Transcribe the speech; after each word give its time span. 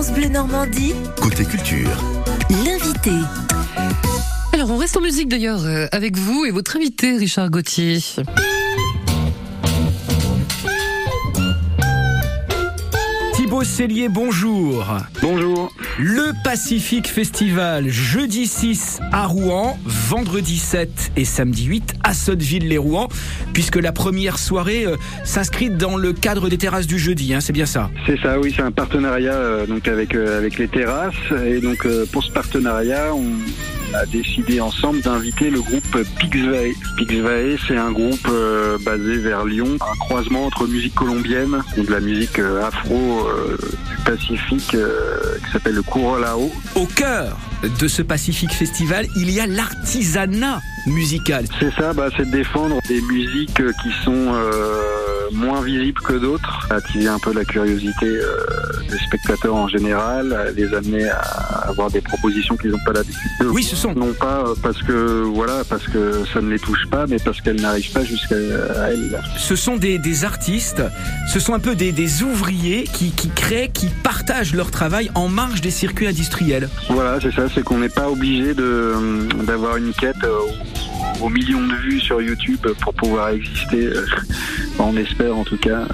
France 0.00 0.14
Bleu 0.14 0.28
Normandie, 0.28 0.94
Côté 1.20 1.44
culture. 1.44 1.90
l'invité. 2.64 3.10
Alors, 4.54 4.70
on 4.70 4.78
reste 4.78 4.96
en 4.96 5.02
musique 5.02 5.28
d'ailleurs 5.28 5.66
euh, 5.66 5.88
avec 5.92 6.16
vous 6.16 6.46
et 6.46 6.50
votre 6.50 6.76
invité, 6.76 7.18
Richard 7.18 7.50
Gauthier. 7.50 7.98
Thibaut 13.60 13.64
Cellier, 13.64 14.08
bonjour. 14.08 14.86
Bonjour. 15.20 15.70
Le 15.98 16.32
Pacifique 16.44 17.08
Festival, 17.08 17.88
jeudi 17.88 18.46
6 18.46 19.00
à 19.12 19.26
Rouen, 19.26 19.78
vendredi 19.84 20.56
7 20.56 21.12
et 21.16 21.26
samedi 21.26 21.66
8 21.66 21.94
à 22.02 22.14
Sotteville-les-Rouen, 22.14 23.08
puisque 23.52 23.76
la 23.76 23.92
première 23.92 24.38
soirée 24.38 24.86
euh, 24.86 24.96
s'inscrit 25.24 25.68
dans 25.68 25.98
le 25.98 26.14
cadre 26.14 26.48
des 26.48 26.56
terrasses 26.56 26.86
du 26.86 26.98
jeudi, 26.98 27.34
hein, 27.34 27.40
c'est 27.40 27.52
bien 27.52 27.66
ça? 27.66 27.90
C'est 28.06 28.18
ça, 28.20 28.40
oui, 28.40 28.50
c'est 28.56 28.62
un 28.62 28.72
partenariat 28.72 29.34
euh, 29.34 29.66
donc 29.66 29.88
avec 29.88 30.14
euh, 30.14 30.38
avec 30.38 30.56
les 30.56 30.68
terrasses 30.68 31.14
et 31.44 31.60
donc 31.60 31.86
pour 32.12 32.24
ce 32.24 32.30
partenariat, 32.30 33.14
on 33.14 33.24
a 33.94 34.06
décidé 34.06 34.60
ensemble 34.60 35.00
d'inviter 35.00 35.50
le 35.50 35.60
groupe 35.60 35.98
Pixvae. 36.18 36.74
Pixvae, 36.96 37.56
c'est 37.66 37.76
un 37.76 37.92
groupe 37.92 38.28
euh, 38.28 38.78
basé 38.84 39.16
vers 39.18 39.44
Lyon, 39.44 39.76
un 39.80 39.96
croisement 39.98 40.46
entre 40.46 40.66
musique 40.66 40.94
colombienne 40.94 41.62
et 41.76 41.82
de 41.82 41.90
la 41.90 42.00
musique 42.00 42.38
euh, 42.38 42.64
afro 42.64 43.26
euh, 43.26 43.56
du 43.90 44.04
Pacifique 44.04 44.76
qui 44.76 45.52
s'appelle 45.52 45.74
le 45.74 45.82
Kurolao. 45.82 46.50
Au 46.74 46.86
cœur 46.86 47.36
de 47.62 47.88
ce 47.88 48.02
Pacifique 48.02 48.52
Festival, 48.52 49.06
il 49.16 49.30
y 49.30 49.40
a 49.40 49.46
l'artisanat 49.46 50.60
musical. 50.86 51.44
C'est 51.58 51.72
ça, 51.74 51.92
bah, 51.92 52.08
c'est 52.16 52.26
de 52.26 52.30
défendre 52.30 52.78
des 52.88 53.00
musiques 53.02 53.62
qui 53.82 53.90
sont 54.04 54.32
moins 55.32 55.62
visibles 55.62 56.00
que 56.00 56.14
d'autres, 56.14 56.66
attiser 56.70 57.08
un 57.08 57.18
peu 57.18 57.32
la 57.32 57.44
curiosité 57.44 58.06
euh, 58.06 58.22
des 58.88 58.98
spectateurs 58.98 59.54
en 59.54 59.68
général, 59.68 60.52
les 60.56 60.72
amener 60.74 61.08
à 61.08 61.18
avoir 61.68 61.90
des 61.90 62.00
propositions 62.00 62.56
qu'ils 62.56 62.70
n'ont 62.70 62.84
pas 62.84 62.92
l'habitude 62.92 63.30
de 63.40 63.46
Oui, 63.46 63.62
ce 63.62 63.76
sont. 63.76 63.94
Non 63.94 64.12
pas 64.12 64.44
euh, 64.46 64.54
parce 64.62 64.82
que 64.82 65.22
voilà, 65.22 65.62
parce 65.68 65.86
que 65.86 66.24
ça 66.32 66.40
ne 66.40 66.50
les 66.50 66.58
touche 66.58 66.86
pas, 66.90 67.06
mais 67.06 67.18
parce 67.18 67.40
qu'elles 67.40 67.60
n'arrivent 67.60 67.92
pas 67.92 68.04
jusqu'à 68.04 68.36
elles. 68.36 69.20
Ce 69.36 69.56
sont 69.56 69.76
des, 69.76 69.98
des 69.98 70.24
artistes, 70.24 70.82
ce 71.32 71.40
sont 71.40 71.54
un 71.54 71.60
peu 71.60 71.74
des, 71.74 71.92
des 71.92 72.22
ouvriers 72.22 72.84
qui, 72.84 73.10
qui 73.12 73.28
créent, 73.30 73.70
qui 73.72 73.88
partagent 74.02 74.54
leur 74.54 74.70
travail 74.70 75.10
en 75.14 75.28
marge 75.28 75.60
des 75.60 75.70
circuits 75.70 76.06
industriels. 76.06 76.68
Voilà, 76.88 77.18
c'est 77.20 77.32
ça, 77.32 77.46
c'est 77.54 77.62
qu'on 77.62 77.78
n'est 77.78 77.88
pas 77.88 78.08
obligé 78.08 78.54
de 78.54 78.94
d'avoir 79.44 79.76
une 79.76 79.92
quête 79.92 80.16
euh, 80.24 80.38
aux 81.20 81.28
millions 81.28 81.66
de 81.66 81.74
vues 81.74 82.00
sur 82.00 82.20
YouTube 82.20 82.66
pour 82.80 82.94
pouvoir 82.94 83.30
exister. 83.30 83.90
On 84.78 84.96
espère 84.96 85.36
en 85.36 85.44
tout 85.44 85.56
cas 85.56 85.86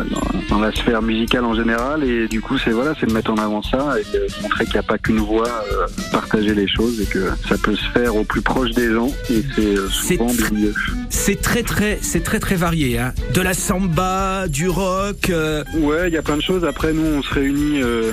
dans, 0.50 0.60
la 0.60 0.72
sphère 0.72 1.02
musicale 1.02 1.44
en 1.44 1.54
général. 1.54 2.04
Et 2.04 2.28
du 2.28 2.40
coup, 2.40 2.58
c'est 2.58 2.70
voilà, 2.70 2.94
c'est 2.98 3.06
de 3.06 3.12
mettre 3.12 3.30
en 3.30 3.36
avant 3.36 3.62
ça 3.62 3.94
et 3.98 4.16
de 4.16 4.26
montrer 4.42 4.64
qu'il 4.64 4.74
n'y 4.74 4.80
a 4.80 4.84
pas 4.84 4.98
qu'une 4.98 5.18
voix, 5.18 5.48
euh, 5.72 5.86
partager 6.12 6.54
les 6.54 6.68
choses 6.68 7.00
et 7.00 7.06
que 7.06 7.28
ça 7.48 7.56
peut 7.58 7.74
se 7.76 7.88
faire 7.90 8.16
au 8.16 8.24
plus 8.24 8.42
proche 8.42 8.70
des 8.70 8.92
gens. 8.92 9.10
Et 9.30 9.42
c'est 9.54 9.76
euh, 9.76 9.88
souvent 9.88 10.32
bien 10.32 10.50
mieux. 10.52 10.74
C'est 11.10 11.40
très 11.40 11.62
très 11.62 11.98
c'est 12.02 12.22
très 12.22 12.40
très 12.40 12.54
varié. 12.56 12.98
Hein. 12.98 13.12
De 13.34 13.40
la 13.40 13.54
samba, 13.54 14.48
du 14.48 14.68
rock. 14.68 15.30
euh, 15.30 15.62
Ouais, 15.74 16.08
il 16.08 16.14
y 16.14 16.18
a 16.18 16.22
plein 16.22 16.36
de 16.36 16.42
choses. 16.42 16.64
Après, 16.64 16.92
nous, 16.92 17.04
on 17.04 17.22
se 17.22 17.34
réunit, 17.34 17.82
euh, 17.82 18.12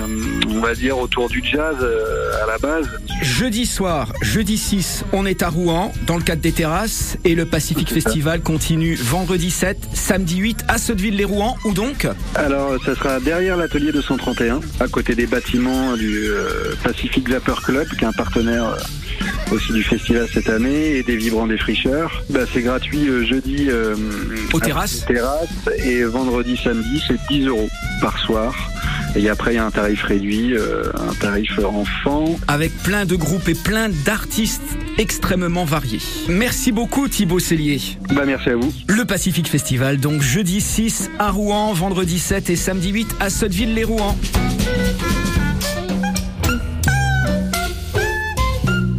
on 0.50 0.60
va 0.60 0.74
dire, 0.74 0.98
autour 0.98 1.28
du 1.28 1.42
jazz 1.44 1.76
à 2.42 2.46
la 2.46 2.58
base. 2.58 2.86
Jeudi 3.22 3.66
soir, 3.66 4.12
jeudi 4.22 4.56
6, 4.58 5.04
on 5.12 5.24
est 5.26 5.42
à 5.42 5.48
Rouen 5.48 5.92
dans 6.06 6.16
le 6.16 6.22
cadre 6.22 6.42
des 6.42 6.52
terrasses 6.52 7.16
et 7.24 7.34
le 7.34 7.46
Pacific 7.46 7.88
ça. 7.88 7.94
Festival 7.94 8.40
continue 8.42 8.94
vendredi 8.96 9.50
7, 9.50 9.78
samedi 9.94 10.38
8 10.38 10.53
à 10.68 10.78
Sotteville-les-Rouen. 10.78 11.56
Où 11.64 11.72
donc 11.72 12.06
Alors, 12.34 12.82
ça 12.84 12.94
sera 12.94 13.20
derrière 13.20 13.56
l'atelier 13.56 13.92
231, 13.92 14.60
à 14.80 14.88
côté 14.88 15.14
des 15.14 15.26
bâtiments 15.26 15.96
du 15.96 16.28
euh, 16.28 16.74
Pacific 16.82 17.28
Vapor 17.28 17.62
Club, 17.62 17.88
qui 17.88 18.04
est 18.04 18.08
un 18.08 18.12
partenaire 18.12 18.68
euh, 18.68 19.54
aussi 19.54 19.72
du 19.72 19.82
festival 19.82 20.28
cette 20.32 20.48
année, 20.48 20.96
et 20.96 21.02
des 21.02 21.16
Vibrants 21.16 21.46
des 21.46 21.58
Fricheurs. 21.58 22.22
Bah, 22.30 22.40
c'est 22.52 22.62
gratuit 22.62 23.08
euh, 23.08 23.24
jeudi 23.24 23.68
Aux 24.52 24.60
terrasses 24.60 25.04
les 25.08 25.14
terrasses, 25.14 25.48
et 25.84 26.02
vendredi, 26.04 26.56
samedi, 26.62 27.02
c'est 27.06 27.18
10 27.28 27.46
euros 27.46 27.68
par 28.00 28.18
soir. 28.18 28.54
Et 29.16 29.28
après, 29.28 29.52
il 29.52 29.56
y 29.56 29.58
a 29.58 29.64
un 29.64 29.70
tarif 29.70 30.02
réduit, 30.02 30.54
euh, 30.54 30.90
un 30.94 31.14
tarif 31.14 31.58
enfant. 31.58 32.36
avec 32.48 32.76
plein 32.82 33.04
de 33.04 33.14
groupes 33.14 33.48
et 33.48 33.54
plein 33.54 33.88
d'artistes 33.88 34.62
extrêmement 34.98 35.64
variés. 35.64 36.00
Merci 36.28 36.72
beaucoup 36.72 37.08
Thibaut 37.08 37.38
Cellier. 37.38 37.80
Bah, 38.12 38.24
merci 38.26 38.50
à 38.50 38.56
vous. 38.56 38.72
Le 38.88 39.04
Pacific 39.04 39.48
Festival, 39.48 39.98
donc 39.98 40.20
jeudi 40.20 40.60
6 40.60 41.10
à 41.18 41.30
Rouen, 41.30 41.72
vendredi 41.72 42.18
7 42.18 42.50
et 42.50 42.56
samedi 42.56 42.90
8 42.90 43.16
à 43.20 43.30
Sotteville-les-Rouen. 43.30 44.16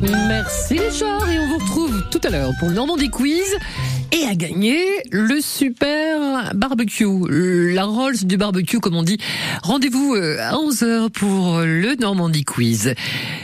Merci 0.01 0.79
Richard 0.79 1.29
et 1.29 1.39
on 1.39 1.47
vous 1.47 1.57
retrouve 1.57 2.03
tout 2.09 2.21
à 2.23 2.29
l'heure 2.29 2.51
pour 2.59 2.69
le 2.69 2.75
Normandie 2.75 3.09
Quiz 3.09 3.57
et 4.15 4.25
à 4.25 4.35
gagner 4.35 4.79
le 5.11 5.41
super 5.41 6.53
barbecue, 6.55 7.05
la 7.73 7.83
Rolls 7.83 8.23
du 8.23 8.37
barbecue 8.37 8.79
comme 8.79 8.95
on 8.95 9.03
dit. 9.03 9.17
Rendez-vous 9.61 10.15
euh, 10.15 10.37
à 10.39 10.53
11h 10.53 11.09
pour 11.09 11.59
le 11.59 11.95
Normandie 11.95 12.45
Quiz. 12.45 12.93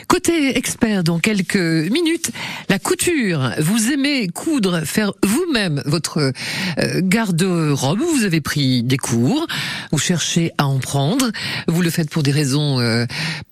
Côté 0.08 0.58
expert 0.58 1.04
dans 1.04 1.20
quelques 1.20 1.56
minutes, 1.56 2.32
la 2.70 2.80
couture. 2.80 3.52
Vous 3.60 3.92
aimez 3.92 4.28
coudre, 4.30 4.86
faire 4.86 5.14
vous-même 5.24 5.82
votre 5.86 6.32
euh, 6.80 7.02
garde-robe, 7.02 8.00
vous 8.00 8.24
avez 8.24 8.42
pris 8.42 8.84
des 8.84 8.98
cours, 8.98 9.48
vous 9.92 10.00
cherchez 10.00 10.52
à 10.58 10.68
en 10.68 10.80
prendre, 10.80 11.32
vous 11.68 11.82
le 11.82 11.90
faites 11.90 12.10
pour 12.10 12.24
des 12.24 12.32
raisons 12.32 12.80
euh, 12.80 13.06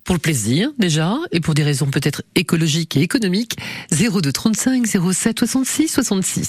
pour 0.04 0.14
le 0.14 0.20
plaisir 0.20 0.70
déjà 0.78 1.16
et 1.32 1.40
pour 1.40 1.54
des 1.54 1.62
raisons 1.62 1.86
peut-être 1.86 2.22
écologiques 2.34 2.96
et 2.96 3.02
économiques. 3.02 3.56
02 3.90 4.32
35 4.32 4.86
07 4.86 5.38
66 5.38 5.88
66. 5.88 6.48